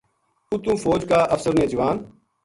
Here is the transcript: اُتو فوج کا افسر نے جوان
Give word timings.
اُتو 0.51 0.73
فوج 0.83 1.01
کا 1.09 1.19
افسر 1.35 1.53
نے 1.59 1.65
جوان 1.71 1.97